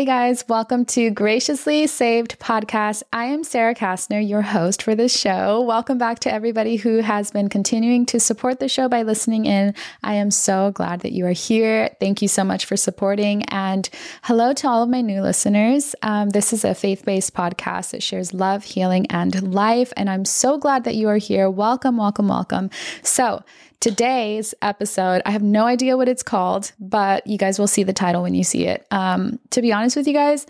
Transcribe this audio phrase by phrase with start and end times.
[0.00, 3.02] Hey guys, welcome to Graciously Saved podcast.
[3.12, 5.60] I am Sarah Kastner, your host for this show.
[5.60, 9.74] Welcome back to everybody who has been continuing to support the show by listening in.
[10.02, 11.90] I am so glad that you are here.
[12.00, 13.42] Thank you so much for supporting.
[13.50, 13.90] And
[14.22, 15.94] hello to all of my new listeners.
[16.00, 19.92] Um, this is a faith based podcast that shares love, healing, and life.
[19.98, 21.50] And I'm so glad that you are here.
[21.50, 22.70] Welcome, welcome, welcome.
[23.02, 23.44] So,
[23.80, 27.94] Today's episode, I have no idea what it's called, but you guys will see the
[27.94, 28.86] title when you see it.
[28.90, 30.46] Um, to be honest with you guys,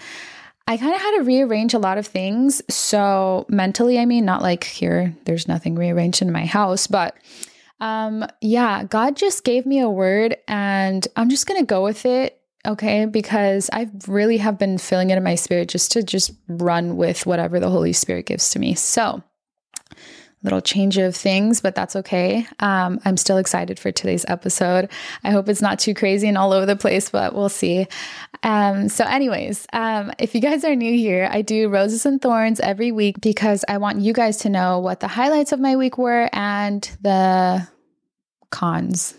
[0.67, 2.61] I kind of had to rearrange a lot of things.
[2.69, 7.17] So, mentally, I mean, not like here, there's nothing rearranged in my house, but
[7.79, 12.05] um, yeah, God just gave me a word and I'm just going to go with
[12.07, 12.37] it.
[12.67, 16.97] Okay, because I really have been feeling it in my spirit just to just run
[16.97, 18.75] with whatever the Holy Spirit gives to me.
[18.75, 19.23] So,
[20.43, 22.47] little change of things, but that's okay.
[22.61, 24.91] Um, I'm still excited for today's episode.
[25.23, 27.87] I hope it's not too crazy and all over the place, but we'll see.
[28.43, 32.59] Um, so, anyways, um, if you guys are new here, I do roses and thorns
[32.61, 35.99] every week because I want you guys to know what the highlights of my week
[35.99, 37.69] were and the
[38.51, 39.15] cons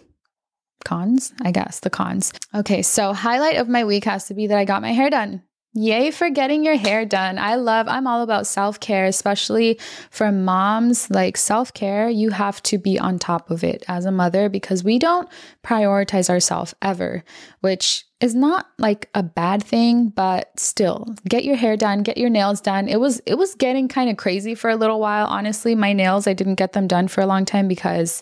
[0.83, 2.33] cons, I guess, the cons.
[2.53, 5.43] Okay, so highlight of my week has to be that I got my hair done.
[5.73, 7.39] Yay for getting your hair done.
[7.39, 11.09] I love, I'm all about self care, especially for moms.
[11.09, 14.83] Like self care, you have to be on top of it as a mother because
[14.83, 15.29] we don't
[15.63, 17.23] prioritize ourselves ever,
[17.61, 22.29] which is not like a bad thing, but still get your hair done, get your
[22.29, 22.89] nails done.
[22.89, 25.27] It was, it was getting kind of crazy for a little while.
[25.27, 28.21] Honestly, my nails, I didn't get them done for a long time because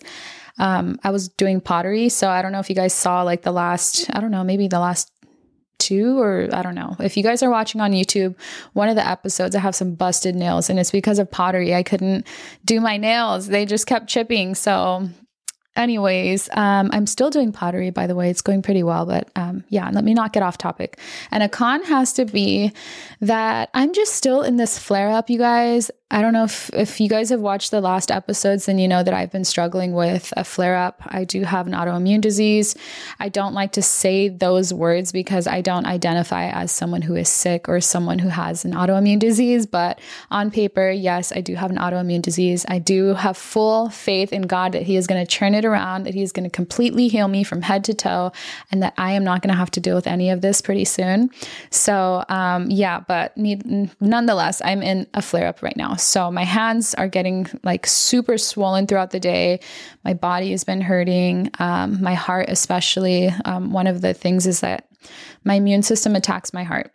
[0.60, 2.10] um, I was doing pottery.
[2.10, 4.68] So I don't know if you guys saw like the last, I don't know, maybe
[4.68, 5.10] the last
[5.80, 6.94] two or I don't know.
[7.00, 8.36] If you guys are watching on YouTube,
[8.74, 11.74] one of the episodes I have some busted nails and it's because of pottery.
[11.74, 12.26] I couldn't
[12.64, 13.48] do my nails.
[13.48, 14.54] They just kept chipping.
[14.54, 15.08] So
[15.76, 19.64] anyways um, i'm still doing pottery by the way it's going pretty well but um,
[19.68, 20.98] yeah let me not get off topic
[21.30, 22.72] and a con has to be
[23.20, 27.00] that i'm just still in this flare up you guys I don't know if, if
[27.00, 30.32] you guys have watched the last episodes, then you know that I've been struggling with
[30.36, 31.00] a flare up.
[31.06, 32.74] I do have an autoimmune disease.
[33.20, 37.28] I don't like to say those words because I don't identify as someone who is
[37.28, 39.66] sick or someone who has an autoimmune disease.
[39.66, 40.00] But
[40.32, 42.66] on paper, yes, I do have an autoimmune disease.
[42.68, 46.04] I do have full faith in God that He is going to turn it around,
[46.04, 48.32] that He is going to completely heal me from head to toe,
[48.72, 50.86] and that I am not going to have to deal with any of this pretty
[50.86, 51.30] soon.
[51.70, 55.98] So, um, yeah, but need, nonetheless, I'm in a flare up right now.
[56.02, 59.60] So my hands are getting like super swollen throughout the day.
[60.04, 61.50] My body has been hurting.
[61.58, 63.28] Um, my heart, especially.
[63.44, 64.88] Um, one of the things is that
[65.44, 66.92] my immune system attacks my heart.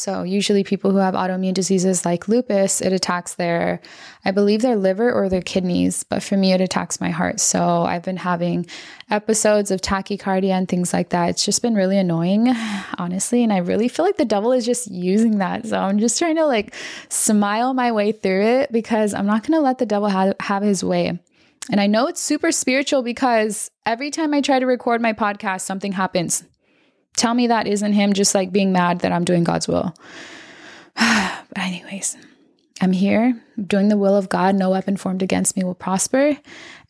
[0.00, 3.82] So, usually, people who have autoimmune diseases like lupus, it attacks their,
[4.24, 6.04] I believe, their liver or their kidneys.
[6.04, 7.38] But for me, it attacks my heart.
[7.38, 8.66] So, I've been having
[9.10, 11.28] episodes of tachycardia and things like that.
[11.28, 12.48] It's just been really annoying,
[12.98, 13.44] honestly.
[13.44, 15.66] And I really feel like the devil is just using that.
[15.66, 16.74] So, I'm just trying to like
[17.10, 20.62] smile my way through it because I'm not going to let the devil have, have
[20.62, 21.18] his way.
[21.70, 25.60] And I know it's super spiritual because every time I try to record my podcast,
[25.60, 26.42] something happens
[27.16, 29.94] Tell me that isn't him just like being mad that I'm doing God's will.
[30.94, 32.16] but, anyways,
[32.80, 34.54] I'm here doing the will of God.
[34.54, 36.36] No weapon formed against me will prosper.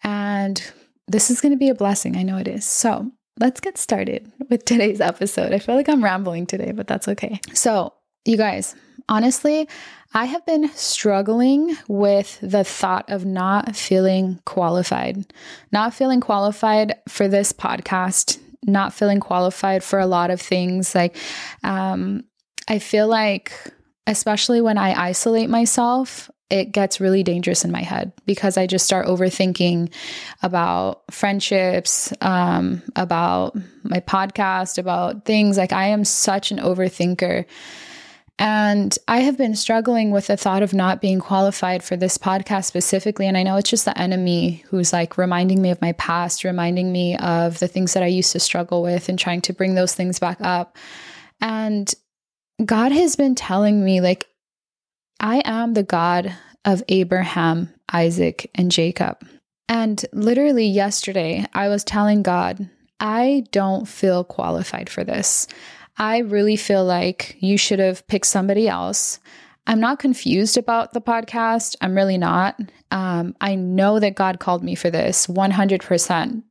[0.05, 0.63] And
[1.09, 2.17] this is going to be a blessing.
[2.17, 2.65] I know it is.
[2.65, 5.53] So, let's get started with today's episode.
[5.53, 7.41] I feel like I'm rambling today, but that's okay.
[7.55, 7.95] So,
[8.25, 8.75] you guys,
[9.09, 9.69] honestly,
[10.13, 15.33] I have been struggling with the thought of not feeling qualified,
[15.73, 20.95] not feeling qualified for this podcast, not feeling qualified for a lot of things.
[20.95, 21.17] Like,
[21.65, 22.25] um,
[22.69, 23.53] I feel like,
[24.07, 28.85] especially when I isolate myself, it gets really dangerous in my head because I just
[28.85, 29.93] start overthinking
[30.43, 35.57] about friendships, um, about my podcast, about things.
[35.57, 37.47] Like, I am such an overthinker.
[38.41, 42.65] And I have been struggling with the thought of not being qualified for this podcast
[42.65, 43.27] specifically.
[43.27, 46.91] And I know it's just the enemy who's like reminding me of my past, reminding
[46.91, 49.95] me of the things that I used to struggle with and trying to bring those
[49.95, 50.79] things back up.
[51.43, 51.93] And
[52.65, 54.27] God has been telling me, like,
[55.21, 56.35] I am the God
[56.65, 59.23] of Abraham, Isaac, and Jacob.
[59.69, 62.71] And literally yesterday, I was telling God,
[63.01, 65.47] I don't feel qualified for this.
[66.01, 69.21] I really feel like you should have picked somebody else.
[69.67, 71.77] I'm not confused about the podcast.
[71.83, 72.59] I'm really not.
[72.91, 76.43] Um, I know that God called me for this 100%.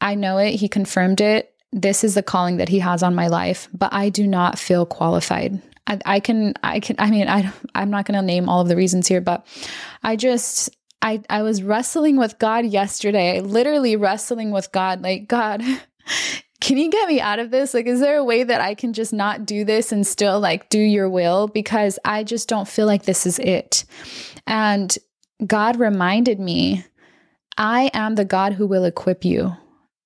[0.00, 0.52] I know it.
[0.52, 1.54] He confirmed it.
[1.72, 4.86] This is the calling that He has on my life, but I do not feel
[4.86, 5.60] qualified.
[5.88, 8.68] I, I can, I can, I mean, I, I'm not going to name all of
[8.68, 9.44] the reasons here, but
[10.04, 10.70] I just,
[11.02, 15.62] I, I was wrestling with God yesterday, literally wrestling with God, like, God,
[16.60, 17.74] can you get me out of this?
[17.74, 20.68] Like, is there a way that I can just not do this and still like
[20.68, 21.48] do your will?
[21.48, 23.84] Because I just don't feel like this is it.
[24.46, 24.96] And
[25.46, 26.84] God reminded me,
[27.58, 29.52] I am the God who will equip you.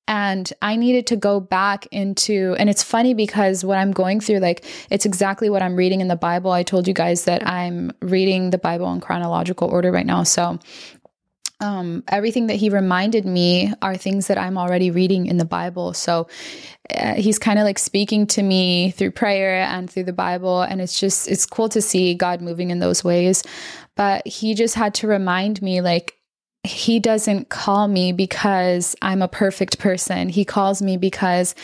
[0.09, 4.41] And I needed to go back into, and it's funny because what I'm going through,
[4.41, 6.51] like, it's exactly what I'm reading in the Bible.
[6.51, 10.25] I told you guys that I'm reading the Bible in chronological order right now.
[10.25, 10.59] So
[11.61, 15.93] um, everything that he reminded me are things that I'm already reading in the Bible.
[15.93, 16.27] So
[16.95, 20.63] uh, he's kind of like speaking to me through prayer and through the Bible.
[20.63, 23.45] And it's just, it's cool to see God moving in those ways.
[23.97, 26.15] But he just had to remind me, like,
[26.63, 30.29] he doesn't call me because I'm a perfect person.
[30.29, 31.55] He calls me because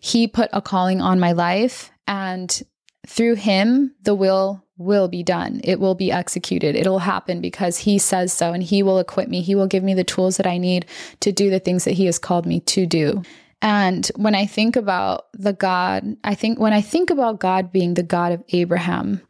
[0.00, 1.90] he put a calling on my life.
[2.06, 2.62] And
[3.06, 5.60] through him, the will will be done.
[5.64, 6.76] It will be executed.
[6.76, 9.40] It'll happen because he says so and he will equip me.
[9.40, 10.86] He will give me the tools that I need
[11.20, 13.22] to do the things that he has called me to do.
[13.62, 17.94] And when I think about the God, I think when I think about God being
[17.94, 19.22] the God of Abraham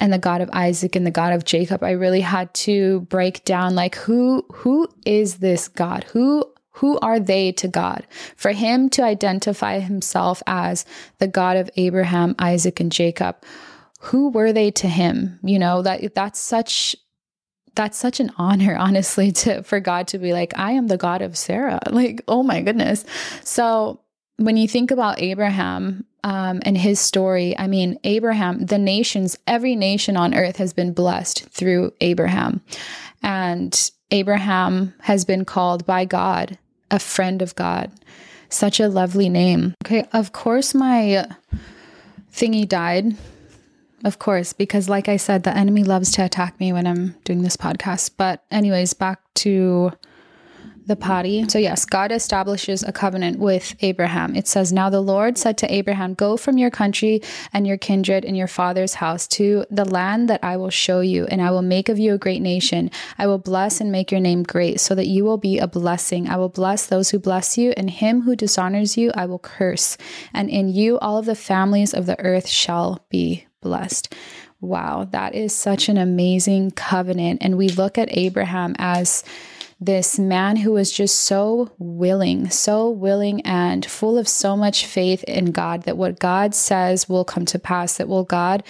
[0.00, 3.44] and the God of Isaac and the God of Jacob, I really had to break
[3.44, 6.04] down like who who is this God?
[6.04, 8.06] Who who are they to God?
[8.36, 10.84] For him to identify himself as
[11.18, 13.36] the God of Abraham, Isaac, and Jacob
[14.02, 15.38] who were they to him?
[15.42, 16.96] You know, that that's such
[17.74, 21.22] that's such an honor honestly to for God to be like I am the God
[21.22, 21.80] of Sarah.
[21.90, 23.04] Like, oh my goodness.
[23.44, 24.00] So,
[24.36, 29.76] when you think about Abraham um, and his story, I mean, Abraham, the nations, every
[29.76, 32.60] nation on earth has been blessed through Abraham.
[33.22, 36.58] And Abraham has been called by God
[36.92, 37.90] a friend of God.
[38.48, 39.74] Such a lovely name.
[39.84, 41.26] Okay, of course, my
[42.32, 43.16] thingy died
[44.04, 47.42] of course, because like I said, the enemy loves to attack me when I'm doing
[47.42, 48.12] this podcast.
[48.16, 49.92] But, anyways, back to
[50.86, 51.48] the potty.
[51.48, 54.34] So, yes, God establishes a covenant with Abraham.
[54.34, 58.24] It says, Now the Lord said to Abraham, Go from your country and your kindred
[58.24, 61.62] and your father's house to the land that I will show you, and I will
[61.62, 62.90] make of you a great nation.
[63.18, 66.28] I will bless and make your name great, so that you will be a blessing.
[66.28, 69.96] I will bless those who bless you, and him who dishonors you I will curse.
[70.32, 74.14] And in you all of the families of the earth shall be blessed.
[74.60, 77.42] Wow, that is such an amazing covenant.
[77.42, 79.24] And we look at Abraham as
[79.84, 85.24] this man who was just so willing, so willing and full of so much faith
[85.24, 88.62] in God that what God says will come to pass, that will God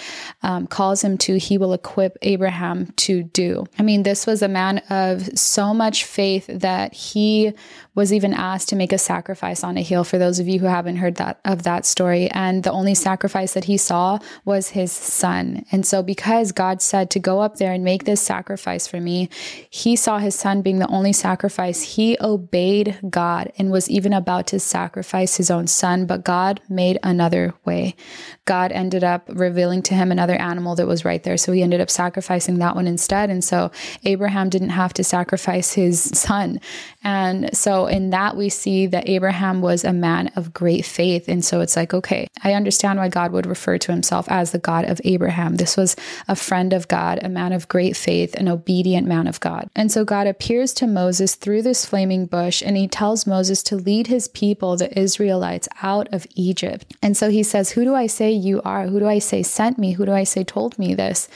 [0.43, 3.67] um, calls him to, he will equip Abraham to do.
[3.79, 7.53] I mean, this was a man of so much faith that he
[7.95, 10.67] was even asked to make a sacrifice on a hill for those of you who
[10.67, 14.91] haven't heard that of that story and the only sacrifice that he saw was his
[14.91, 19.01] son and so because god said to go up there and make this sacrifice for
[19.01, 19.29] me
[19.69, 24.47] he saw his son being the only sacrifice he obeyed god and was even about
[24.47, 27.97] to sacrifice his own son but god made another way
[28.45, 31.81] god ended up revealing to him another animal that was right there so he ended
[31.81, 33.71] up sacrificing that one instead and so
[34.05, 36.61] abraham didn't have to sacrifice his son
[37.05, 41.29] and so in that, we see that Abraham was a man of great faith.
[41.29, 44.59] And so it's like, okay, I understand why God would refer to himself as the
[44.59, 45.57] God of Abraham.
[45.57, 45.97] This was
[46.29, 49.69] a friend of God, a man of great faith, an obedient man of God.
[49.75, 53.77] And so God appears to Moses through this flaming bush and he tells Moses to
[53.77, 56.95] lead his people, the Israelites, out of Egypt.
[57.03, 58.87] And so he says, Who do I say you are?
[58.87, 59.93] Who do I say sent me?
[59.93, 61.29] Who do I say told me this?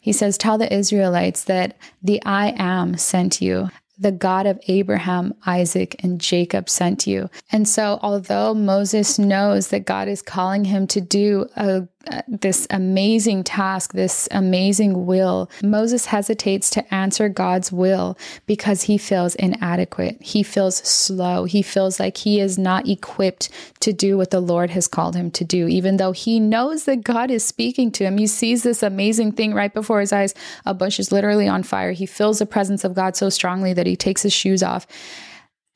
[0.00, 3.70] He says, Tell the Israelites that the I am sent you
[4.02, 7.30] the God of Abraham, Isaac, and Jacob sent you.
[7.52, 12.66] And so, although Moses knows that God is calling him to do a Uh, this
[12.70, 20.20] amazing task, this amazing will, Moses hesitates to answer God's will because he feels inadequate.
[20.20, 21.44] He feels slow.
[21.44, 25.30] He feels like he is not equipped to do what the Lord has called him
[25.32, 28.18] to do, even though he knows that God is speaking to him.
[28.18, 30.34] He sees this amazing thing right before his eyes.
[30.66, 31.92] A bush is literally on fire.
[31.92, 34.86] He feels the presence of God so strongly that he takes his shoes off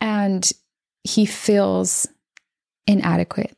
[0.00, 0.50] and
[1.04, 2.08] he feels
[2.86, 3.56] inadequate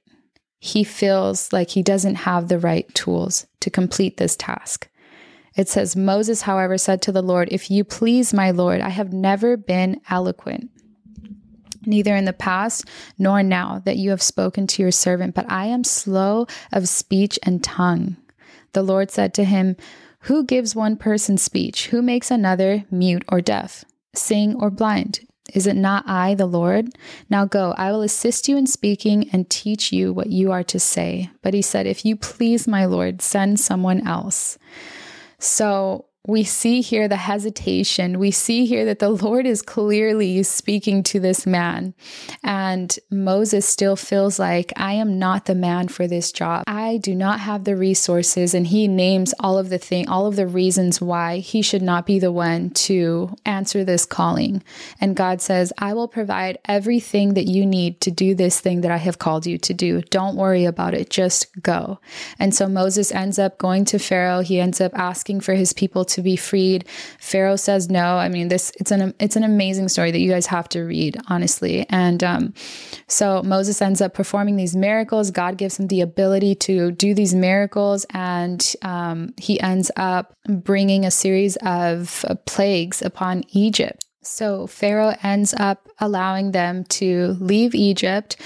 [0.58, 4.88] he feels like he doesn't have the right tools to complete this task.
[5.56, 9.12] It says, Moses, however, said to the Lord, If you please, my Lord, I have
[9.12, 10.70] never been eloquent,
[11.84, 12.84] neither in the past
[13.18, 17.38] nor now that you have spoken to your servant, but I am slow of speech
[17.42, 18.16] and tongue.
[18.72, 19.76] The Lord said to him,
[20.22, 21.88] Who gives one person speech?
[21.88, 23.84] Who makes another mute or deaf,
[24.14, 25.20] sing or blind?
[25.54, 26.90] Is it not I, the Lord?
[27.30, 30.78] Now go, I will assist you in speaking and teach you what you are to
[30.78, 31.30] say.
[31.42, 34.58] But he said, If you please, my Lord, send someone else.
[35.38, 38.18] So we see here the hesitation.
[38.18, 41.94] We see here that the Lord is clearly speaking to this man.
[42.42, 46.64] And Moses still feels like, I am not the man for this job.
[46.66, 48.52] I do not have the resources.
[48.52, 52.04] And he names all of the thing, all of the reasons why he should not
[52.04, 54.62] be the one to answer this calling.
[55.00, 58.90] And God says, I will provide everything that you need to do this thing that
[58.90, 60.02] I have called you to do.
[60.02, 61.08] Don't worry about it.
[61.08, 62.00] Just go.
[62.38, 64.40] And so Moses ends up going to Pharaoh.
[64.40, 66.86] He ends up asking for his people to be freed.
[67.18, 68.16] Pharaoh says no.
[68.16, 71.16] I mean, this it's an it's an amazing story that you guys have to read,
[71.28, 71.86] honestly.
[71.90, 72.54] And um,
[73.06, 75.30] so Moses ends up performing these miracles.
[75.30, 81.04] God gives him the ability to do these miracles, and um, he ends up bringing
[81.04, 84.04] a series of uh, plagues upon Egypt.
[84.22, 88.36] So Pharaoh ends up allowing them to leave Egypt,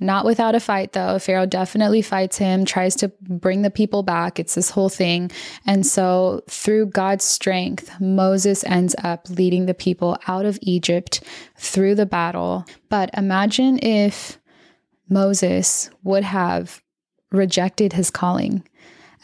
[0.00, 1.18] not without a fight though.
[1.18, 4.40] Pharaoh definitely fights him, tries to bring the people back.
[4.40, 5.30] It's this whole thing.
[5.66, 11.22] And so through God's strength, Moses ends up leading the people out of Egypt
[11.56, 12.66] through the battle.
[12.88, 14.38] But imagine if
[15.08, 16.82] Moses would have
[17.30, 18.66] rejected his calling.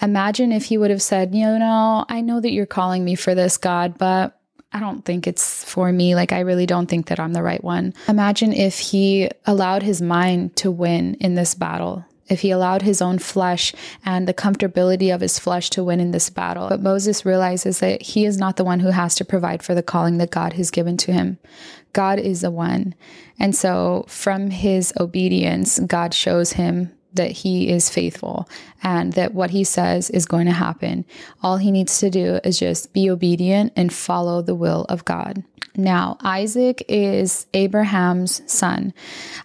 [0.01, 3.35] Imagine if he would have said, You know, I know that you're calling me for
[3.35, 4.39] this, God, but
[4.77, 6.15] I don't think it's for me.
[6.15, 7.95] Like, I really don't think that I'm the right one.
[8.09, 12.05] Imagine if he allowed his mind to win in this battle.
[12.29, 13.73] If he allowed his own flesh
[14.05, 16.69] and the comfortability of his flesh to win in this battle.
[16.69, 19.83] But Moses realizes that he is not the one who has to provide for the
[19.83, 21.39] calling that God has given to him.
[21.95, 22.95] God is the one.
[23.39, 28.49] And so, from his obedience, God shows him that he is faithful
[28.83, 31.05] and that what he says is going to happen.
[31.43, 35.43] All he needs to do is just be obedient and follow the will of God.
[35.79, 38.95] Now, Isaac is Abraham's son.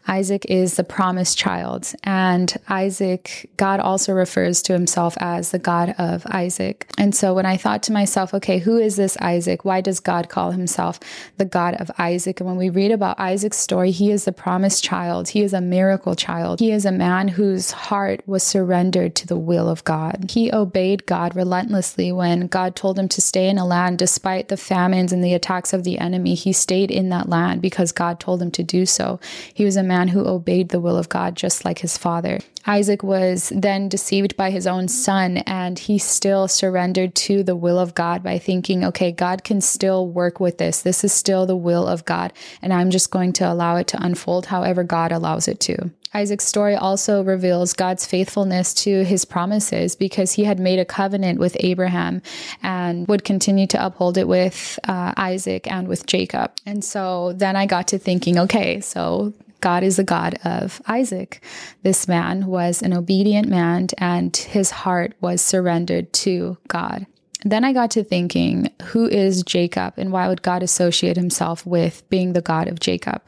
[0.08, 1.94] Isaac is the promised child.
[2.04, 6.88] And Isaac, God also refers to himself as the God of Isaac.
[6.98, 9.66] And so when I thought to myself, okay, who is this Isaac?
[9.66, 11.00] Why does God call himself
[11.38, 12.40] the God of Isaac?
[12.40, 15.30] And when we read about Isaac's story, he is the promised child.
[15.30, 16.60] He is a miracle child.
[16.60, 17.28] He is a man
[17.62, 20.32] whose heart was surrendered to the will of God.
[20.32, 24.58] He obeyed God relentlessly when God told him to stay in a land despite the
[24.58, 28.20] famines and the attacks of the enemy enemy, he stayed in that land because God
[28.20, 29.20] told him to do so.
[29.53, 32.39] He was a man who obeyed the will of God just like his father.
[32.65, 37.80] Isaac was then deceived by his own son, and he still surrendered to the will
[37.80, 40.82] of God by thinking, okay, God can still work with this.
[40.82, 44.03] This is still the will of God, and I'm just going to allow it to
[44.03, 45.91] unfold however God allows it to.
[46.13, 51.39] Isaac's story also reveals God's faithfulness to his promises because he had made a covenant
[51.39, 52.22] with Abraham
[52.62, 56.51] and would continue to uphold it with uh, Isaac and with Jacob.
[56.65, 61.44] And so then I got to thinking, okay, so God is the God of Isaac.
[61.84, 67.06] This man was an obedient man and his heart was surrendered to God.
[67.44, 72.08] Then I got to thinking, who is Jacob and why would God associate himself with
[72.10, 73.24] being the God of Jacob?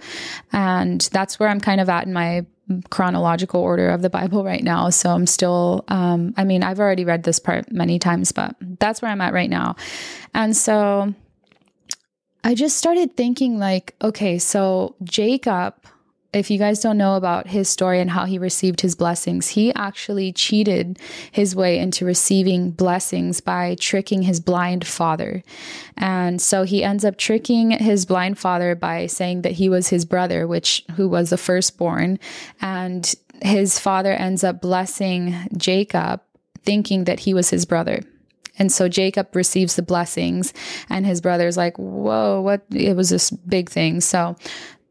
[0.52, 2.46] And that's where I'm kind of at in my
[2.90, 4.90] chronological order of the Bible right now.
[4.90, 9.02] So I'm still, um, I mean, I've already read this part many times, but that's
[9.02, 9.75] where I'm at right now.
[10.34, 11.13] And so
[12.44, 15.75] I just started thinking, like, okay, so Jacob
[16.34, 19.74] if you guys don't know about his story and how he received his blessings, he
[19.74, 21.00] actually cheated
[21.32, 25.44] his way into receiving blessings by tricking his blind father.
[25.96, 30.06] And so he ends up tricking his blind father by saying that he was his
[30.06, 32.20] brother, which who was the firstborn,
[32.62, 36.22] and his father ends up blessing Jacob
[36.63, 38.02] thinking that he was his brother.
[38.60, 40.54] And so Jacob receives the blessings,
[40.90, 42.62] and his brother's like, Whoa, what?
[42.72, 44.00] It was this big thing.
[44.00, 44.36] So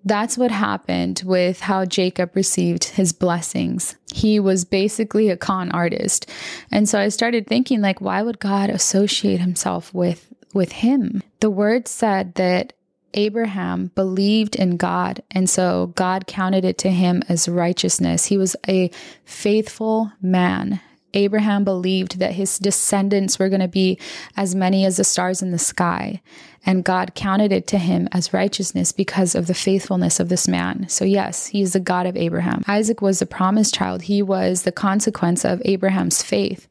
[0.04, 3.96] that's what happened with how Jacob received his blessings.
[4.12, 6.28] He was basically a con artist.
[6.70, 11.22] And so I started thinking like why would God associate himself with with him?
[11.40, 12.72] The word said that
[13.14, 18.26] Abraham believed in God, and so God counted it to him as righteousness.
[18.26, 18.90] He was a
[19.24, 20.80] faithful man.
[21.14, 23.98] Abraham believed that his descendants were going to be
[24.36, 26.20] as many as the stars in the sky
[26.64, 30.88] and God counted it to him as righteousness because of the faithfulness of this man.
[30.88, 32.62] So, yes, he is the God of Abraham.
[32.68, 36.68] Isaac was the promised child, he was the consequence of Abraham's faith.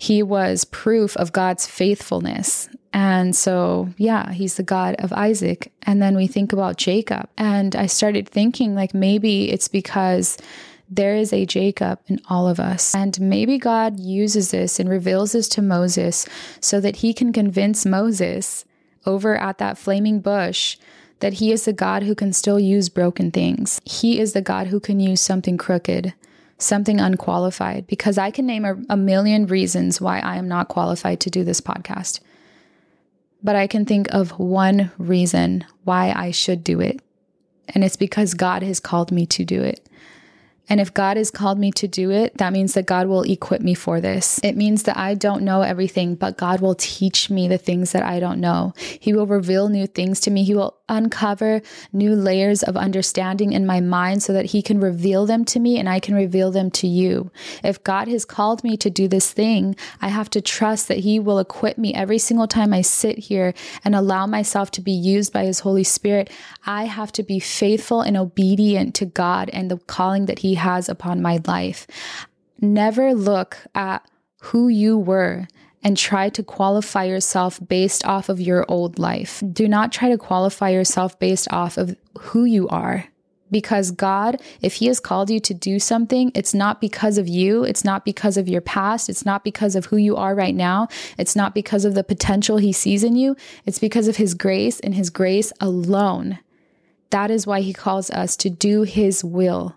[0.00, 2.68] He was proof of God's faithfulness.
[2.92, 5.72] And so, yeah, he's the God of Isaac.
[5.82, 7.28] And then we think about Jacob.
[7.36, 10.38] And I started thinking, like, maybe it's because
[10.90, 12.94] there is a Jacob in all of us.
[12.94, 16.26] And maybe God uses this and reveals this to Moses
[16.60, 18.64] so that he can convince Moses
[19.06, 20.76] over at that flaming bush
[21.20, 23.80] that he is the God who can still use broken things.
[23.84, 26.14] He is the God who can use something crooked,
[26.58, 31.20] something unqualified, because I can name a, a, million reasons why I am not qualified
[31.20, 32.20] to do this podcast.
[33.42, 37.00] but I can think of one reason why I should do it.
[37.68, 39.87] And it's because God has called me to do it.
[40.68, 43.62] And if God has called me to do it, that means that God will equip
[43.62, 44.38] me for this.
[44.42, 48.02] It means that I don't know everything, but God will teach me the things that
[48.02, 48.74] I don't know.
[48.78, 50.44] He will reveal new things to me.
[50.44, 55.26] He will uncover new layers of understanding in my mind so that He can reveal
[55.26, 57.30] them to me and I can reveal them to you.
[57.62, 61.20] If God has called me to do this thing, I have to trust that He
[61.20, 63.54] will equip me every single time I sit here
[63.84, 66.30] and allow myself to be used by His Holy Spirit.
[66.66, 70.88] I have to be faithful and obedient to God and the calling that He has
[70.88, 71.86] upon my life.
[72.60, 74.08] Never look at
[74.42, 75.48] who you were
[75.82, 79.42] and try to qualify yourself based off of your old life.
[79.52, 83.06] Do not try to qualify yourself based off of who you are.
[83.50, 87.64] Because God, if He has called you to do something, it's not because of you.
[87.64, 89.08] It's not because of your past.
[89.08, 90.88] It's not because of who you are right now.
[91.16, 93.36] It's not because of the potential He sees in you.
[93.64, 96.40] It's because of His grace and His grace alone.
[97.10, 99.76] That is why He calls us to do His will.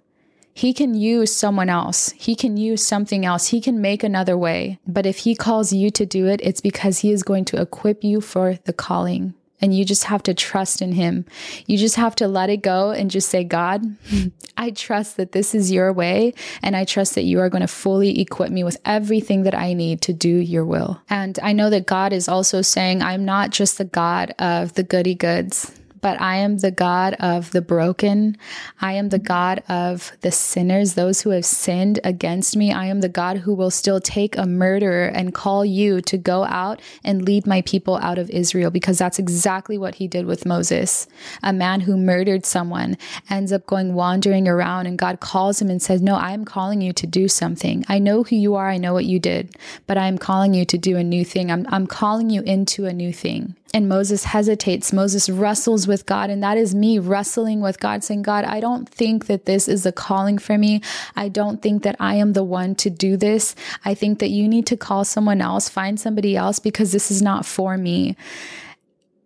[0.53, 2.11] He can use someone else.
[2.11, 3.47] He can use something else.
[3.47, 4.79] He can make another way.
[4.85, 8.03] But if he calls you to do it, it's because he is going to equip
[8.03, 9.33] you for the calling.
[9.63, 11.25] And you just have to trust in him.
[11.67, 13.95] You just have to let it go and just say, God,
[14.57, 16.33] I trust that this is your way.
[16.63, 19.73] And I trust that you are going to fully equip me with everything that I
[19.73, 20.99] need to do your will.
[21.09, 24.83] And I know that God is also saying, I'm not just the God of the
[24.83, 28.37] goody goods but I am the God of the broken.
[28.81, 32.71] I am the God of the sinners, those who have sinned against me.
[32.73, 36.43] I am the God who will still take a murderer and call you to go
[36.45, 40.45] out and lead my people out of Israel, because that's exactly what he did with
[40.45, 41.07] Moses.
[41.43, 42.97] A man who murdered someone
[43.29, 46.81] ends up going wandering around, and God calls him and says, No, I am calling
[46.81, 47.85] you to do something.
[47.87, 49.55] I know who you are, I know what you did,
[49.85, 51.51] but I am calling you to do a new thing.
[51.51, 53.55] I'm, I'm calling you into a new thing.
[53.73, 54.91] And Moses hesitates.
[54.91, 56.29] Moses wrestles with God.
[56.29, 59.85] And that is me wrestling with God, saying, God, I don't think that this is
[59.85, 60.81] a calling for me.
[61.15, 63.55] I don't think that I am the one to do this.
[63.85, 67.21] I think that you need to call someone else, find somebody else, because this is
[67.21, 68.17] not for me.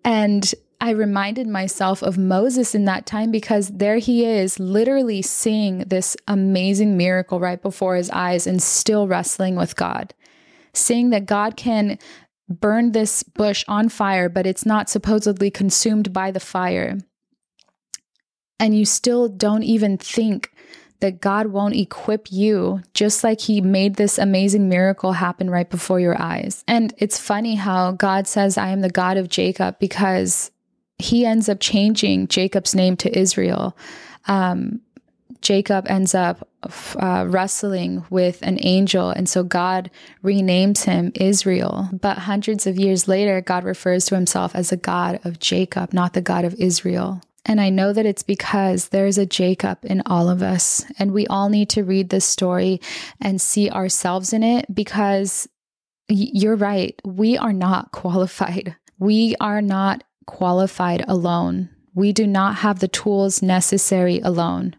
[0.04, 5.80] And I reminded myself of Moses in that time because there he is, literally seeing
[5.80, 10.14] this amazing miracle right before his eyes and still wrestling with God
[10.78, 11.98] seeing that God can
[12.50, 16.98] burn this bush on fire, but it's not supposedly consumed by the fire.
[18.60, 20.52] And you still don't even think
[21.02, 26.00] that God won't equip you, just like He made this amazing miracle happen right before
[26.00, 26.64] your eyes.
[26.68, 30.52] And it's funny how God says, I am the God of Jacob, because
[30.98, 33.78] He ends up changing Jacob's name to Israel.
[34.28, 34.82] Um,
[35.42, 36.48] Jacob ends up
[37.00, 39.10] uh, wrestling with an angel.
[39.10, 39.92] And so God
[40.24, 41.90] renames him Israel.
[41.94, 46.14] But hundreds of years later, God refers to himself as the God of Jacob, not
[46.14, 47.22] the God of Israel.
[47.46, 50.84] And I know that it's because there's a Jacob in all of us.
[50.98, 52.82] And we all need to read this story
[53.22, 55.48] and see ourselves in it because
[56.08, 57.00] you're right.
[57.06, 58.76] We are not qualified.
[58.98, 61.70] We are not qualified alone.
[61.94, 64.76] We do not have the tools necessary alone.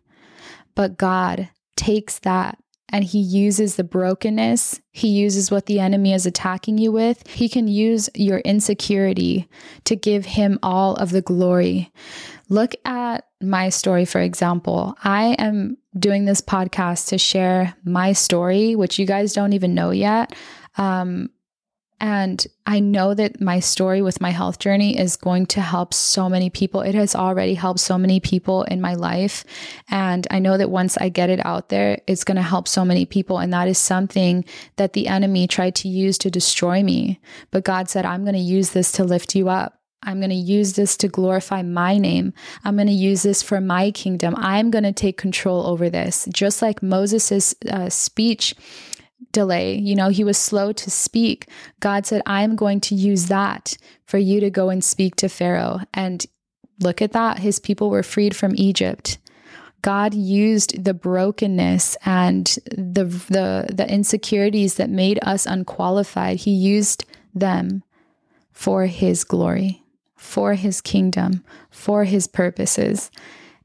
[0.77, 2.59] But God takes that
[2.89, 4.81] and he uses the brokenness.
[4.93, 7.27] He uses what the enemy is attacking you with.
[7.27, 9.49] He can use your insecurity
[9.85, 11.93] to give him all of the glory.
[12.49, 14.97] Look at my story, for example.
[15.03, 19.91] I am doing this podcast to share my story, which you guys don't even know
[19.91, 20.35] yet.
[20.79, 21.31] Um,
[21.99, 26.29] and I know that my story with my health journey is going to help so
[26.29, 26.83] many people.
[26.83, 29.45] It has already helped so many people in my life.
[29.89, 32.85] And I know that once I get it out there, it's going to help so
[32.85, 33.39] many people.
[33.39, 34.45] And that is something
[34.77, 37.19] that the enemy tried to use to destroy me.
[37.51, 39.81] But God said, I'm going to use this to lift you up.
[40.03, 42.35] I'm going to use this to glorify my name.
[42.63, 44.35] I'm going to use this for my kingdom.
[44.37, 46.29] I'm going to take control over this.
[46.33, 48.55] Just like Moses' uh, speech
[49.33, 49.77] delay.
[49.77, 51.49] You know, he was slow to speak.
[51.81, 55.81] God said, I'm going to use that for you to go and speak to Pharaoh.
[55.95, 56.25] And
[56.81, 57.39] look at that.
[57.39, 59.19] His people were freed from Egypt.
[59.83, 66.39] God used the brokenness and the, the, the insecurities that made us unqualified.
[66.39, 67.83] He used them
[68.53, 69.83] for his glory,
[70.17, 73.11] for his kingdom, for his purposes.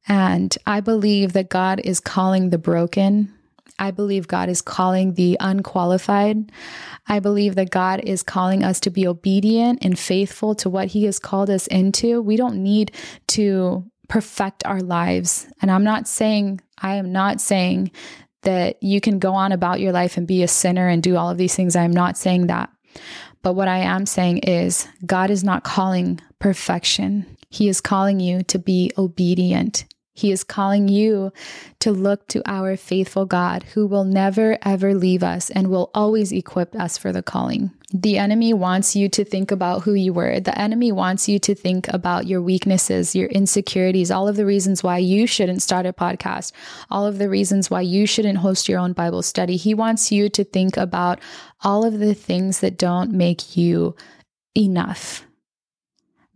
[0.07, 3.33] And I believe that God is calling the broken
[3.81, 6.51] I believe God is calling the unqualified.
[7.07, 11.05] I believe that God is calling us to be obedient and faithful to what He
[11.05, 12.21] has called us into.
[12.21, 12.91] We don't need
[13.29, 15.47] to perfect our lives.
[15.63, 17.89] And I'm not saying, I am not saying
[18.43, 21.31] that you can go on about your life and be a sinner and do all
[21.31, 21.75] of these things.
[21.75, 22.69] I'm not saying that.
[23.41, 27.25] But what I am saying is, God is not calling perfection.
[27.49, 29.85] He is calling you to be obedient.
[30.13, 31.31] He is calling you
[31.79, 36.33] to look to our faithful God who will never ever leave us and will always
[36.33, 37.71] equip us for the calling.
[37.93, 40.39] The enemy wants you to think about who you were.
[40.39, 44.83] The enemy wants you to think about your weaknesses, your insecurities, all of the reasons
[44.83, 46.51] why you shouldn't start a podcast,
[46.89, 49.57] all of the reasons why you shouldn't host your own Bible study.
[49.57, 51.19] He wants you to think about
[51.63, 53.95] all of the things that don't make you
[54.55, 55.25] enough.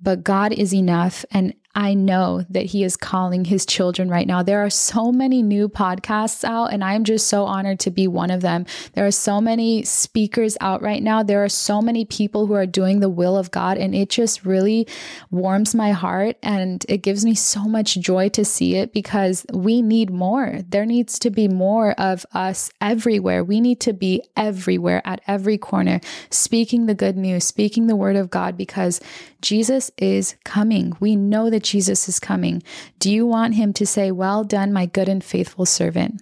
[0.02, 1.26] But God is enough.
[1.32, 4.42] And I know that He is calling His children right now.
[4.42, 8.32] There are so many new podcasts out, and I'm just so honored to be one
[8.32, 8.66] of them.
[8.94, 11.22] There are so many speakers out right now.
[11.22, 14.46] There are so many people who are doing the will of God, and it just
[14.46, 14.88] really
[15.32, 19.82] warms my heart and it gives me so much joy to see it because we
[19.82, 20.60] need more.
[20.68, 23.44] There needs to be more of us everywhere.
[23.44, 28.16] We need to be everywhere at every corner, speaking the good news, speaking the word
[28.16, 29.02] of God because
[29.42, 30.96] Jesus is coming.
[31.00, 32.64] We know that Jesus is coming.
[33.00, 36.22] Do you want him to say, Well done, my good and faithful servant?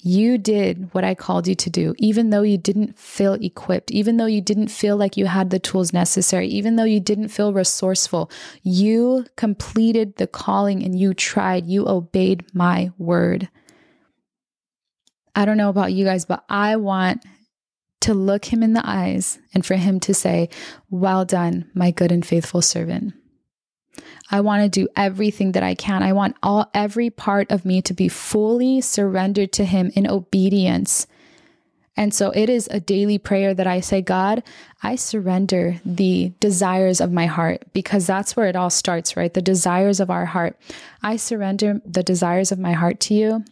[0.00, 4.16] You did what I called you to do, even though you didn't feel equipped, even
[4.16, 7.52] though you didn't feel like you had the tools necessary, even though you didn't feel
[7.52, 8.30] resourceful.
[8.62, 13.48] You completed the calling and you tried, you obeyed my word.
[15.34, 17.24] I don't know about you guys, but I want
[18.02, 20.50] to look him in the eyes and for him to say,
[20.90, 23.14] Well done, my good and faithful servant.
[24.34, 26.02] I want to do everything that I can.
[26.02, 31.06] I want all every part of me to be fully surrendered to him in obedience.
[31.96, 34.42] And so it is a daily prayer that I say, God,
[34.82, 39.32] I surrender the desires of my heart because that's where it all starts, right?
[39.32, 40.58] The desires of our heart.
[41.00, 43.44] I surrender the desires of my heart to you.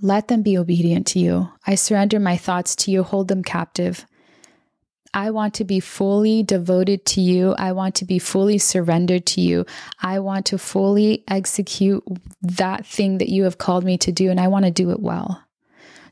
[0.00, 1.48] Let them be obedient to you.
[1.64, 4.04] I surrender my thoughts to you, hold them captive.
[5.14, 7.54] I want to be fully devoted to you.
[7.58, 9.66] I want to be fully surrendered to you.
[10.00, 12.02] I want to fully execute
[12.40, 15.00] that thing that you have called me to do, and I want to do it
[15.00, 15.42] well.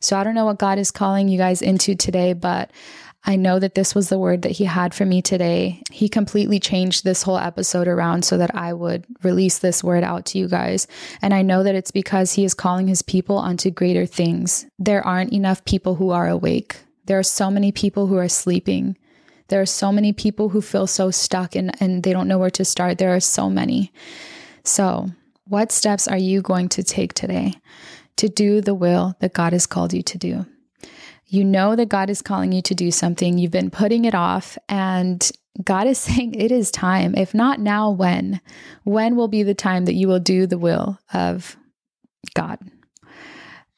[0.01, 2.71] So I don't know what God is calling you guys into today, but
[3.25, 5.83] I know that this was the word that he had for me today.
[5.91, 10.25] He completely changed this whole episode around so that I would release this word out
[10.27, 10.87] to you guys.
[11.21, 14.67] And I know that it's because he is calling his people onto greater things.
[14.79, 16.77] There aren't enough people who are awake.
[17.11, 18.97] There are so many people who are sleeping.
[19.49, 22.51] There are so many people who feel so stuck and, and they don't know where
[22.51, 22.99] to start.
[22.99, 23.93] There are so many.
[24.63, 25.11] So,
[25.43, 27.55] what steps are you going to take today
[28.15, 30.47] to do the will that God has called you to do?
[31.27, 33.39] You know that God is calling you to do something.
[33.39, 35.29] You've been putting it off, and
[35.65, 37.17] God is saying it is time.
[37.17, 38.41] If not now, when?
[38.85, 41.57] When will be the time that you will do the will of
[42.35, 42.61] God?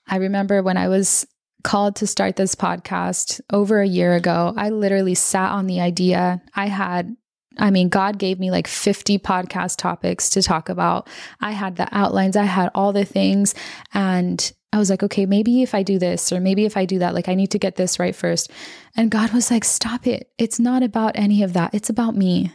[0.07, 1.27] I remember when I was
[1.63, 6.43] called to start this podcast over a year ago, I literally sat on the idea.
[6.55, 7.17] I had
[7.59, 11.07] I mean, God gave me like 50 podcast topics to talk about.
[11.41, 13.55] I had the outlines, I had all the things.
[13.93, 16.99] And I was like, okay, maybe if I do this or maybe if I do
[17.01, 18.51] that, like I need to get this right first.
[18.97, 20.31] And God was like, stop it.
[20.39, 21.75] It's not about any of that.
[21.75, 22.53] It's about me.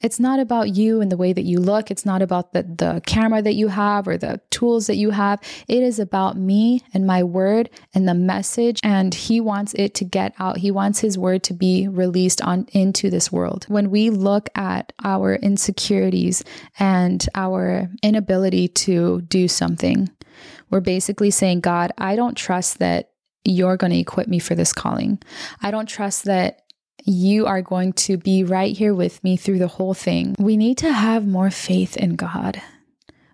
[0.00, 1.90] It's not about you and the way that you look.
[1.90, 5.40] It's not about the, the camera that you have or the tools that you have.
[5.66, 8.80] It is about me and my word and the message.
[8.84, 10.58] And he wants it to get out.
[10.58, 13.64] He wants his word to be released on into this world.
[13.68, 16.44] When we look at our insecurities
[16.78, 20.08] and our inability to do something,
[20.70, 23.10] we're basically saying, God, I don't trust that
[23.44, 25.20] you're going to equip me for this calling.
[25.62, 26.62] I don't trust that
[27.08, 30.36] you are going to be right here with me through the whole thing.
[30.38, 32.60] We need to have more faith in God.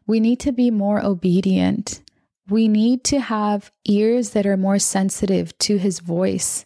[0.06, 2.00] We need to be more obedient.
[2.48, 6.64] We need to have ears that are more sensitive to his voice.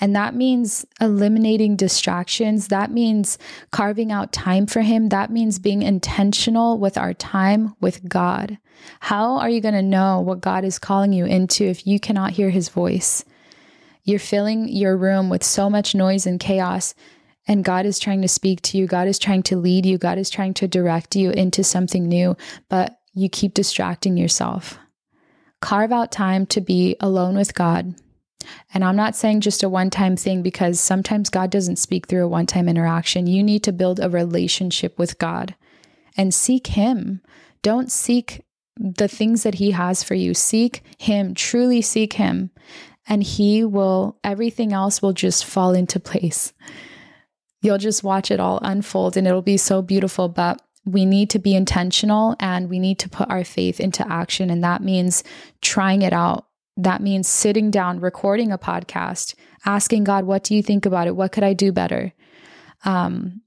[0.00, 2.68] And that means eliminating distractions.
[2.68, 3.38] That means
[3.70, 5.10] carving out time for Him.
[5.10, 8.56] That means being intentional with our time with God.
[9.00, 12.30] How are you going to know what God is calling you into if you cannot
[12.30, 13.26] hear His voice?
[14.10, 16.94] You're filling your room with so much noise and chaos,
[17.46, 18.86] and God is trying to speak to you.
[18.86, 19.98] God is trying to lead you.
[19.98, 22.36] God is trying to direct you into something new,
[22.68, 24.78] but you keep distracting yourself.
[25.60, 27.94] Carve out time to be alone with God
[28.72, 32.24] and I'm not saying just a one time thing because sometimes God doesn't speak through
[32.24, 33.26] a one time interaction.
[33.26, 35.54] You need to build a relationship with God
[36.16, 37.20] and seek Him.
[37.62, 38.42] Don't seek
[38.76, 40.34] the things that He has for you.
[40.34, 42.50] Seek Him, truly seek Him,
[43.10, 46.54] and He will, everything else will just fall into place.
[47.60, 50.30] You'll just watch it all unfold and it'll be so beautiful.
[50.30, 54.48] But we need to be intentional and we need to put our faith into action.
[54.48, 55.22] And that means
[55.60, 56.46] trying it out
[56.76, 59.34] That means sitting down, recording a podcast,
[59.66, 61.16] asking God, what do you think about it?
[61.16, 62.12] What could I do better?
[62.84, 63.42] Um,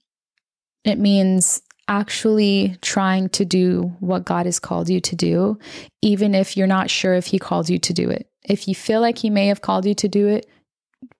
[0.83, 5.57] it means actually trying to do what God has called you to do,
[6.01, 8.27] even if you're not sure if He called you to do it.
[8.47, 10.47] If you feel like He may have called you to do it,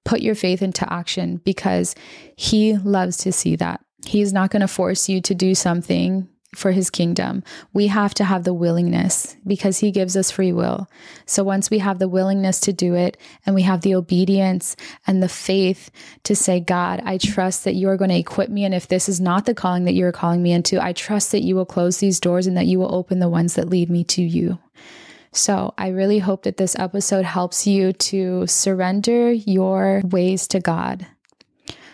[0.06, 1.96] put your faith into action because
[2.36, 3.82] He loves to see that.
[4.06, 7.44] He's not going to force you to do something for his kingdom.
[7.74, 10.88] We have to have the willingness because he gives us free will.
[11.26, 14.76] So once we have the willingness to do it and we have the obedience
[15.08, 15.92] and the faith
[16.24, 18.66] to say, God, I trust that you are going to equip me.
[18.66, 21.44] And if this is not the calling that you're calling me into, I trust that
[21.44, 24.04] you will close these doors and that you will open the ones that lead me
[24.06, 24.60] to you.
[25.34, 31.08] So, I really hope that this episode helps you to surrender your ways to God,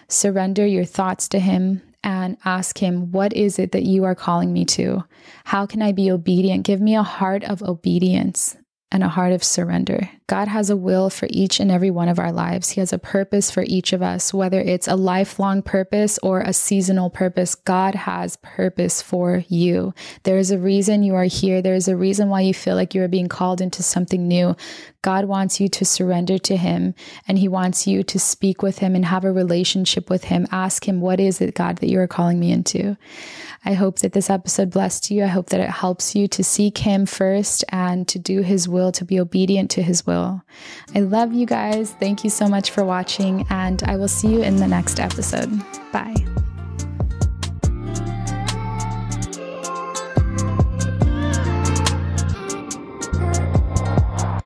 [0.09, 4.51] surrender your thoughts to Him, and ask Him, What is it that you are calling
[4.51, 5.05] me to?
[5.45, 6.65] How can I be obedient?
[6.65, 8.57] Give me a heart of obedience
[8.91, 10.09] and a heart of surrender.
[10.29, 12.69] God has a will for each and every one of our lives.
[12.69, 16.53] He has a purpose for each of us, whether it's a lifelong purpose or a
[16.53, 17.55] seasonal purpose.
[17.55, 19.93] God has purpose for you.
[20.23, 21.63] There is a reason you are here.
[21.63, 24.55] There is a reason why you feel like you are being called into something new.
[25.01, 26.93] God wants you to surrender to Him
[27.27, 30.45] and He wants you to speak with Him and have a relationship with Him.
[30.51, 32.97] Ask Him, What is it, God, that you are calling me into?
[33.65, 35.23] I hope that this episode blessed you.
[35.23, 38.91] I hope that it helps you to seek Him first and to do His will,
[38.93, 40.41] to be obedient to His will.
[40.95, 41.91] I love you guys.
[41.99, 45.51] Thank you so much for watching, and I will see you in the next episode.
[45.91, 46.38] Bye.